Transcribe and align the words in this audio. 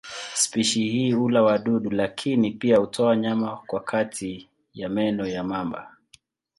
Spishi 0.33 0.89
hii 0.89 1.11
hula 1.11 1.41
wadudu 1.43 1.89
lakini 1.89 2.51
pia 2.51 2.77
hutoa 2.77 3.15
nyama 3.15 3.57
kwa 3.67 3.79
kati 3.79 4.49
ya 4.73 4.89
meno 4.89 5.27
ya 5.27 5.43
mamba. 5.43 5.97